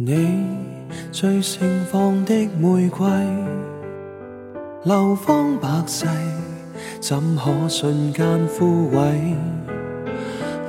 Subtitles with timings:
[0.00, 0.46] 你
[1.10, 3.08] 最盛放的玫瑰，
[4.84, 6.06] 流芳百世，
[7.00, 9.34] 怎可瞬间枯萎？